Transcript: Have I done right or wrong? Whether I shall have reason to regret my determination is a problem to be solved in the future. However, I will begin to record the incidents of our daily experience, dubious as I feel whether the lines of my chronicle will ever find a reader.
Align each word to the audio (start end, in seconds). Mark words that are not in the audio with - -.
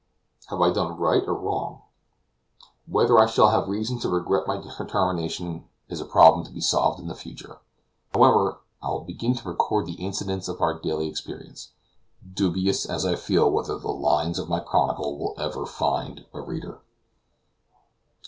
Have 0.47 0.59
I 0.61 0.71
done 0.71 0.97
right 0.97 1.21
or 1.27 1.35
wrong? 1.35 1.83
Whether 2.87 3.19
I 3.19 3.27
shall 3.27 3.49
have 3.49 3.67
reason 3.67 3.99
to 3.99 4.09
regret 4.09 4.47
my 4.47 4.57
determination 4.57 5.65
is 5.89 6.01
a 6.01 6.05
problem 6.05 6.43
to 6.43 6.51
be 6.51 6.59
solved 6.59 6.99
in 6.99 7.05
the 7.07 7.13
future. 7.13 7.59
However, 8.11 8.61
I 8.81 8.89
will 8.89 9.03
begin 9.03 9.35
to 9.35 9.47
record 9.47 9.85
the 9.85 10.03
incidents 10.03 10.47
of 10.47 10.59
our 10.59 10.79
daily 10.79 11.07
experience, 11.07 11.73
dubious 12.33 12.83
as 12.87 13.05
I 13.05 13.13
feel 13.13 13.51
whether 13.51 13.77
the 13.77 13.91
lines 13.93 14.39
of 14.39 14.49
my 14.49 14.59
chronicle 14.59 15.19
will 15.19 15.35
ever 15.37 15.67
find 15.67 16.25
a 16.33 16.41
reader. 16.41 16.79